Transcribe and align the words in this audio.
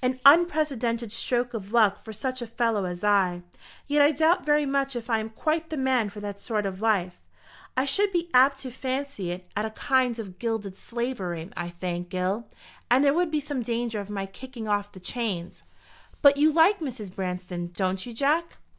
An 0.00 0.18
unprecedented 0.24 1.12
stroke 1.12 1.52
of 1.52 1.70
luck 1.74 2.02
for 2.02 2.10
such 2.10 2.40
a 2.40 2.46
fellow 2.46 2.86
as 2.86 3.04
I. 3.04 3.42
Yet 3.86 4.00
I 4.00 4.12
doubt 4.12 4.46
very 4.46 4.64
much 4.64 4.96
if 4.96 5.10
I 5.10 5.18
am 5.18 5.28
quite 5.28 5.68
the 5.68 5.76
man 5.76 6.08
for 6.08 6.20
that 6.20 6.40
sort 6.40 6.64
of 6.64 6.80
life. 6.80 7.20
I 7.76 7.84
should 7.84 8.10
be 8.10 8.30
apt 8.32 8.60
to 8.60 8.70
fancy 8.70 9.30
it 9.30 9.46
a 9.54 9.68
kind 9.72 10.18
of 10.18 10.38
gilded 10.38 10.78
slavery, 10.78 11.50
I 11.54 11.68
think, 11.68 12.08
Gil, 12.08 12.48
and 12.90 13.04
there 13.04 13.12
would 13.12 13.30
be 13.30 13.40
some 13.40 13.60
danger 13.60 14.00
of 14.00 14.08
my 14.08 14.24
kicking 14.24 14.66
off 14.66 14.90
the 14.90 15.00
chains." 15.00 15.64
"But 16.22 16.38
you 16.38 16.50
like 16.50 16.80
Mrs. 16.80 17.14
Branston, 17.14 17.66
don't 17.74 18.06
you, 18.06 18.14
Jack?" 18.14 18.56